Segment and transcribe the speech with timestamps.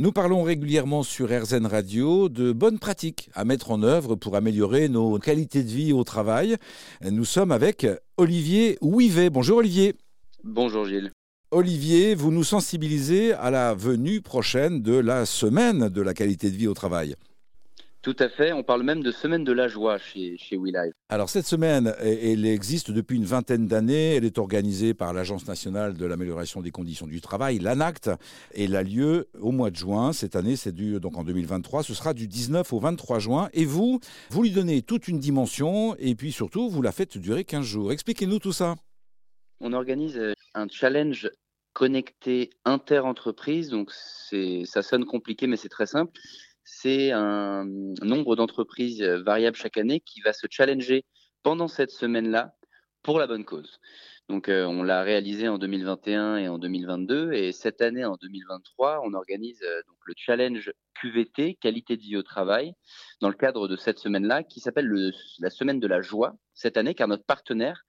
[0.00, 4.88] Nous parlons régulièrement sur RZN Radio de bonnes pratiques à mettre en œuvre pour améliorer
[4.88, 6.56] nos qualités de vie au travail.
[7.02, 7.84] Nous sommes avec
[8.16, 9.28] Olivier Ouivet.
[9.28, 9.96] Bonjour Olivier.
[10.44, 11.10] Bonjour Gilles.
[11.50, 16.56] Olivier, vous nous sensibilisez à la venue prochaine de la semaine de la qualité de
[16.56, 17.16] vie au travail.
[18.00, 20.92] Tout à fait, on parle même de semaine de la joie chez, chez WeLive.
[21.08, 25.94] Alors cette semaine, elle existe depuis une vingtaine d'années, elle est organisée par l'Agence nationale
[25.94, 28.10] de l'amélioration des conditions du travail, l'ANACT,
[28.54, 30.12] et elle a lieu au mois de juin.
[30.12, 33.48] Cette année, c'est du, donc en 2023, ce sera du 19 au 23 juin.
[33.52, 33.98] Et vous,
[34.30, 37.90] vous lui donnez toute une dimension, et puis surtout, vous la faites durer 15 jours.
[37.90, 38.76] Expliquez-nous tout ça.
[39.60, 41.28] On organise euh, un challenge
[41.72, 46.12] connecté inter-entreprise, donc ça sonne compliqué, mais c'est très simple
[46.70, 47.64] c'est un
[48.02, 51.04] nombre d'entreprises euh, variable chaque année qui va se challenger
[51.42, 52.54] pendant cette semaine-là
[53.02, 53.80] pour la bonne cause.
[54.28, 57.32] Donc, euh, on l'a réalisé en 2021 et en 2022.
[57.32, 62.16] Et cette année, en 2023, on organise euh, donc le challenge QVT, qualité de vie
[62.16, 62.74] au travail,
[63.22, 66.94] dans le cadre de cette semaine-là, qui s'appelle la semaine de la joie cette année,
[66.94, 67.86] car notre partenaire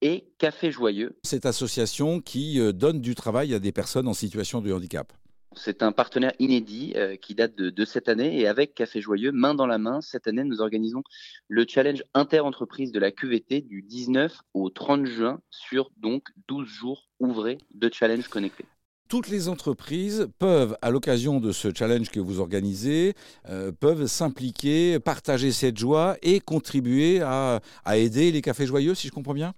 [0.00, 1.18] est Café Joyeux.
[1.22, 5.12] Cette association qui donne du travail à des personnes en situation de handicap.
[5.56, 9.54] C'est un partenaire inédit euh, qui date de, cette année et avec Café Joyeux, main
[9.54, 11.02] dans la main, cette année, nous organisons
[11.48, 17.08] le challenge inter-entreprise de la QVT du 19 au 30 juin sur donc 12 jours
[17.20, 18.64] ouvrés de challenge connecté.
[19.08, 23.14] Toutes les entreprises peuvent, à l'occasion de ce challenge que vous organisez,
[23.48, 27.60] euh, peuvent s'impliquer, partager cette joie et contribuer à
[27.94, 29.52] aider les cafés joyeux, si je comprends bien?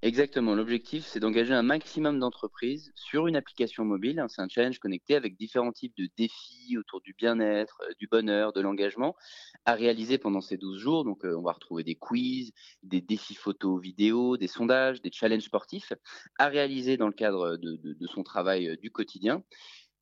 [0.00, 0.54] Exactement.
[0.54, 4.24] L'objectif, c'est d'engager un maximum d'entreprises sur une application mobile.
[4.28, 8.52] C'est un challenge connecté avec différents types de défis autour du bien-être, euh, du bonheur,
[8.52, 9.16] de l'engagement
[9.64, 11.04] à réaliser pendant ces 12 jours.
[11.04, 12.52] Donc, euh, on va retrouver des quiz,
[12.84, 15.92] des défis photos, vidéos, des sondages, des challenges sportifs
[16.38, 19.42] à réaliser dans le cadre de, son travail euh, du quotidien.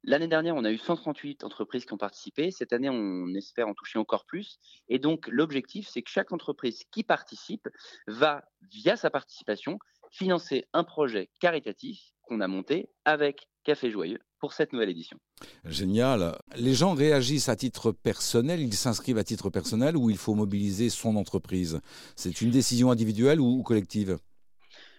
[0.08, 2.52] L'année dernière, on a eu 138 entreprises qui ont participé.
[2.52, 4.60] Cette année, on espère en toucher encore plus.
[4.88, 7.68] Et donc, l'objectif, c'est que chaque entreprise qui participe
[8.06, 9.80] va, via sa participation,
[10.16, 15.18] financer un projet caritatif qu'on a monté avec Café Joyeux pour cette nouvelle édition.
[15.64, 16.38] Génial.
[16.56, 20.88] Les gens réagissent à titre personnel, ils s'inscrivent à titre personnel ou il faut mobiliser
[20.88, 21.80] son entreprise?
[22.16, 24.18] C'est une décision individuelle ou collective?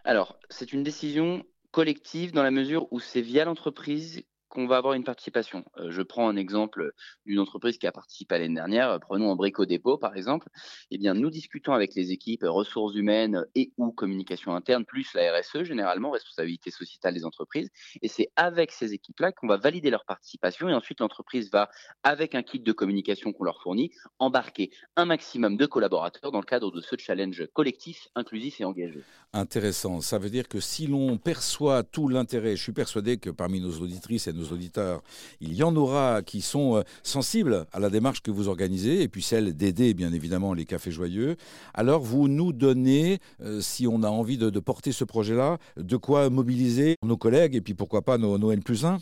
[0.03, 4.23] Alors, c'est une décision collective dans la mesure où c'est via l'entreprise
[4.57, 5.63] qu'on va avoir une participation.
[5.77, 6.91] Euh, je prends un exemple
[7.27, 8.89] d'une entreprise qui a participé l'année dernière.
[8.89, 10.47] Euh, prenons un Brico Dépôt, par exemple.
[10.89, 15.31] Eh bien, nous discutons avec les équipes ressources humaines et ou communication interne, plus la
[15.31, 17.69] RSE, généralement, responsabilité sociétale des entreprises.
[18.01, 20.67] Et c'est avec ces équipes-là qu'on va valider leur participation.
[20.69, 21.69] Et ensuite, l'entreprise va,
[22.01, 26.45] avec un kit de communication qu'on leur fournit, embarquer un maximum de collaborateurs dans le
[26.45, 29.03] cadre de ce challenge collectif, inclusif et engagé.
[29.33, 30.01] Intéressant.
[30.01, 33.81] Ça veut dire que si l'on perçoit tout l'intérêt, je suis persuadé que parmi nos
[33.81, 35.01] auditrices et nos auditeurs,
[35.41, 39.07] il y en aura qui sont euh, sensibles à la démarche que vous organisez, et
[39.07, 41.35] puis celle d'aider bien évidemment les cafés joyeux.
[41.73, 46.29] Alors vous nous donnez, euh, si on a envie de, porter ce projet-là, de quoi
[46.29, 48.97] mobiliser nos collègues et puis pourquoi pas nos, nos N plus 1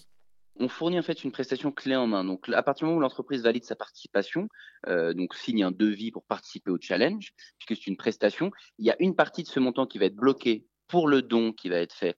[0.57, 2.23] on fournit en fait une prestation clé en main.
[2.23, 4.47] Donc, à partir du moment où l'entreprise valide sa participation,
[4.87, 8.89] euh, donc signe un devis pour participer au challenge, puisque c'est une prestation, il y
[8.89, 11.75] a une partie de ce montant qui va être bloquée pour le don qui va
[11.75, 12.15] être fait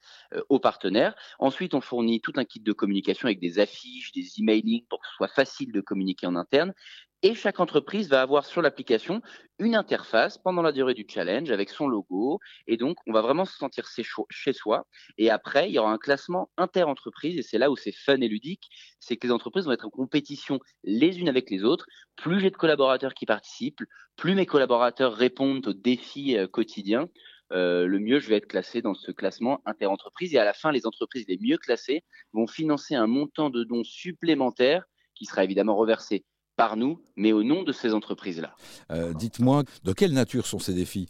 [0.49, 1.15] aux partenaires.
[1.39, 5.07] Ensuite, on fournit tout un kit de communication avec des affiches, des emailing pour que
[5.07, 6.75] ce soit facile de communiquer en interne.
[7.23, 9.23] Et chaque entreprise va avoir sur l'application
[9.57, 12.39] une interface pendant la durée du challenge avec son logo.
[12.67, 13.87] Et donc, on va vraiment se sentir
[14.29, 14.85] chez soi.
[15.17, 17.35] Et après, il y aura un classement inter-entreprise.
[17.39, 18.69] Et c'est là où c'est fun et ludique.
[18.99, 21.87] C'est que les entreprises vont être en compétition les unes avec les autres.
[22.15, 23.81] Plus j'ai de collaborateurs qui participent,
[24.17, 27.07] plus mes collaborateurs répondent aux défis quotidiens,
[27.51, 30.33] le mieux je vais être classé dans ce classement inter-entreprise.
[30.33, 32.03] Et à la fin, les entreprises les mieux classées
[32.33, 34.83] vont financer un montant de dons supplémentaire
[35.15, 36.25] qui sera évidemment reversé
[36.57, 38.55] par nous, mais au nom de ces entreprises-là.
[38.91, 41.07] Euh, dites-moi, de quelle nature sont ces défis?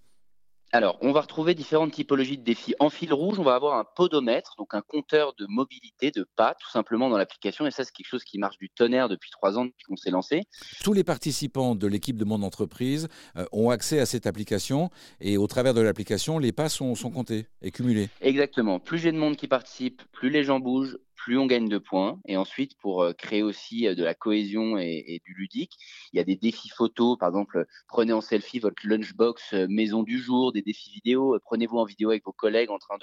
[0.74, 2.76] Alors, on va retrouver différentes typologies de défis.
[2.80, 6.56] En fil rouge, on va avoir un podomètre, donc un compteur de mobilité, de pas,
[6.60, 7.66] tout simplement dans l'application.
[7.66, 10.12] Et ça, c'est quelque chose qui marche du tonnerre depuis trois ans depuis qu'on s'est
[10.12, 10.44] lancé.
[10.84, 14.90] Tous les participants de l'équipe de mon entreprise euh, ont accès à cette application
[15.22, 18.10] et au travers de l'application, les pas sont, sont comptés et cumulés.
[18.20, 18.80] Exactement.
[18.80, 20.98] Plus j'ai de monde qui participe, plus les gens bougent,
[21.28, 22.22] plus on gagne de points.
[22.26, 25.74] Et ensuite, pour euh, créer aussi euh, de la cohésion et, du ludique,
[26.14, 27.18] il y a des défis photos.
[27.18, 31.38] Par exemple, prenez en selfie votre lunchbox euh, maison du jour, des défis vidéo.
[31.44, 32.96] Prenez-vous en vidéo avec vos collègues en train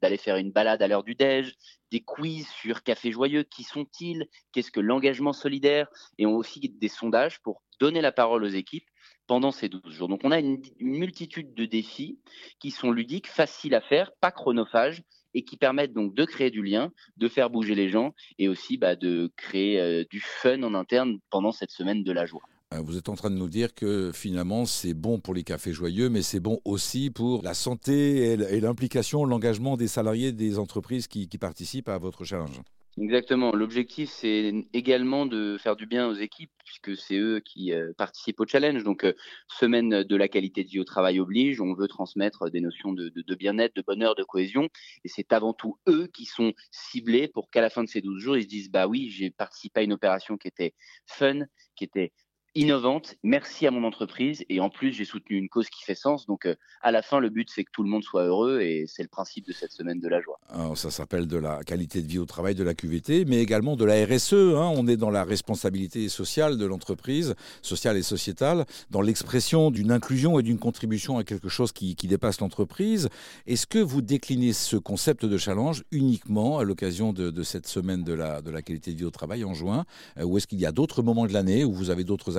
[0.00, 1.56] d'aller faire une balade à l'heure du déj.
[1.90, 3.42] Des quiz sur Café Joyeux.
[3.42, 4.28] Qui sont-ils?
[4.52, 5.88] Qu'est-ce que l'engagement solidaire?
[6.18, 8.86] Et on aussi des sondages pour donner la parole aux équipes
[9.26, 10.06] pendant ces 12 jours.
[10.06, 12.20] Donc on a une multitude de défis
[12.60, 15.02] qui sont ludiques, faciles à faire, pas chronophages
[15.34, 18.76] et qui permettent donc de créer du lien, de faire bouger les gens et aussi
[18.76, 22.42] bah, de créer euh, du fun en interne pendant cette semaine de la joie.
[22.72, 25.72] Euh, vous êtes en train de nous dire que finalement c'est bon pour les cafés
[25.72, 31.06] joyeux, mais c'est bon aussi pour la santé et l'implication, l'engagement des salariés des entreprises
[31.06, 32.60] qui, participent à votre challenge.
[33.00, 33.52] Exactement.
[33.52, 38.38] L'objectif, c'est également de faire du bien aux équipes, puisque c'est eux qui euh, participent
[38.40, 38.84] au challenge.
[38.84, 39.14] Donc, euh,
[39.48, 41.62] semaine de la qualité de vie au travail oblige.
[41.62, 44.68] On veut transmettre des notions de, de bien-être, de bonheur, de cohésion.
[45.04, 48.20] Et c'est avant tout eux qui sont ciblés pour qu'à la fin de ces 12
[48.20, 50.74] jours, ils se disent, bah oui, j'ai participé à une opération qui était
[51.06, 51.40] fun,
[51.76, 52.12] qui était
[52.54, 53.16] innovante.
[53.22, 56.26] Merci à mon entreprise et en plus j'ai soutenu une cause qui fait sens.
[56.26, 58.84] Donc euh, à la fin, le but c'est que tout le monde soit heureux et
[58.86, 60.38] c'est le principe de cette semaine de la joie.
[60.50, 63.76] Alors, ça s'appelle de la qualité de vie au travail de la QVT, mais également
[63.76, 64.34] de la RSE.
[64.34, 64.72] Hein.
[64.76, 70.38] On est dans la responsabilité sociale de l'entreprise, sociale et sociétale, dans l'expression d'une inclusion
[70.38, 73.08] et d'une contribution à quelque chose qui, dépasse l'entreprise.
[73.46, 78.12] Est-ce que vous déclinez ce concept de challenge uniquement à l'occasion de, cette semaine de
[78.12, 79.84] la, de la qualité de vie au travail en juin,
[80.18, 82.36] euh, ou est-ce qu'il y a d'autres moments de l'année où vous avez d'autres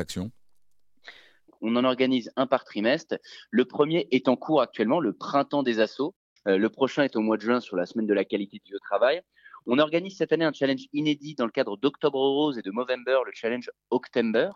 [1.63, 3.15] on en organise un par trimestre.
[3.49, 6.13] Le premier est en cours actuellement, le printemps des assauts.
[6.47, 8.73] Euh, le prochain est au mois de juin sur la semaine de la qualité du
[8.81, 9.21] travail.
[9.65, 13.19] On organise cette année un challenge inédit dans le cadre d'Octobre Rose et de Movember,
[13.25, 14.49] le challenge October.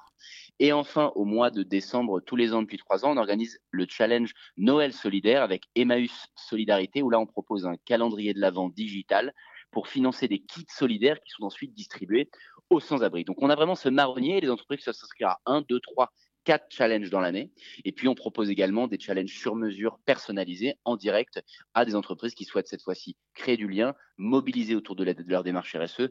[0.59, 3.85] Et enfin, au mois de décembre, tous les ans depuis trois ans, on organise le
[3.88, 9.33] challenge Noël solidaire avec Emmaüs Solidarité, où là, on propose un calendrier de l'Avent digital
[9.72, 12.30] pour financer des kits solidaires qui sont ensuite distribués
[12.69, 13.24] aux sans-abri.
[13.24, 16.12] Donc on a vraiment ce marronnier, les entreprises peuvent s'inscrire à 1, 2, 3,
[16.48, 17.52] 4 challenges dans l'année.
[17.84, 21.42] Et puis on propose également des challenges sur mesure personnalisés en direct
[21.74, 25.44] à des entreprises qui souhaitent cette fois-ci créer du lien, mobiliser autour de, de leur
[25.44, 26.10] démarche RSE.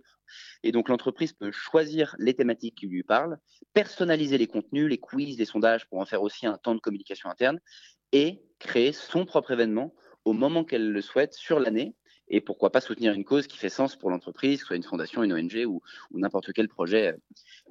[0.63, 3.39] Et donc l'entreprise peut choisir les thématiques qui lui parlent,
[3.73, 7.31] personnaliser les contenus, les quiz, les sondages pour en faire aussi un temps de communication
[7.31, 7.59] interne
[8.13, 9.95] et créer son propre événement
[10.27, 11.95] au moment qu'elle le souhaite sur l'année
[12.29, 15.33] et pourquoi pas soutenir une cause qui fait sens pour l'entreprise, soit une fondation, une
[15.33, 15.81] ONG ou,
[16.11, 17.17] ou n'importe quel projet euh,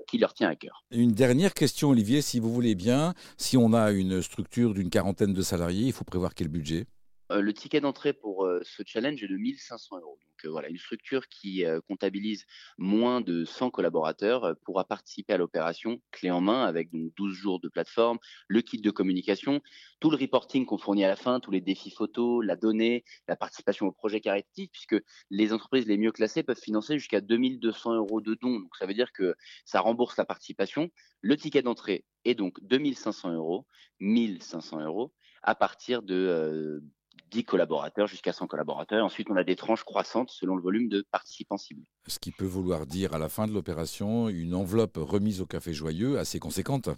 [0.07, 0.85] qui leur tient à cœur.
[0.91, 3.13] Une dernière question, Olivier, si vous voulez bien.
[3.37, 6.85] Si on a une structure d'une quarantaine de salariés, il faut prévoir quel budget?
[7.29, 10.19] Le ticket d'entrée pour euh, ce challenge est de 1500 euros.
[10.21, 12.45] Donc voilà, une structure qui comptabilise
[12.77, 17.59] moins de 100 collaborateurs pourra participer à l'opération clé en main avec donc 12 jours
[17.59, 19.61] de plateforme, le kit de communication,
[19.99, 23.35] tout le reporting qu'on fournit à la fin, tous les défis photos, la donnée, la
[23.35, 24.95] participation au projet caritatif, puisque
[25.29, 28.59] les entreprises les mieux classées peuvent financer jusqu'à 2200 euros de dons.
[28.59, 29.35] Donc ça veut dire que
[29.65, 30.89] ça rembourse la participation.
[31.21, 33.65] Le ticket d'entrée est donc 2500 euros,
[33.99, 36.83] 1500 euros à partir de
[37.31, 39.05] 10 collaborateurs jusqu'à 100 collaborateurs.
[39.05, 41.87] Ensuite, on a des tranches croissantes selon le volume de participants ciblés.
[42.07, 45.73] Ce qui peut vouloir dire à la fin de l'opération une enveloppe remise au Café
[45.73, 46.89] Joyeux assez conséquente.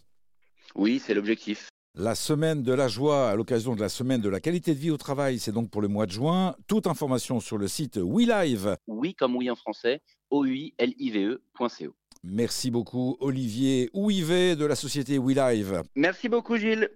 [0.75, 1.69] Oui, c'est l'objectif.
[1.95, 4.91] La semaine de la joie à l'occasion de la semaine de la qualité de vie
[4.91, 6.55] au travail, c'est donc pour le mois de juin.
[6.67, 8.77] Toute information sur le site WeLive.
[8.85, 11.95] Oui, comme oui en français, o i l i v e.co.
[12.23, 15.81] Merci beaucoup Olivier Ouivet de la société WeLive.
[15.95, 16.89] Merci beaucoup Gilles.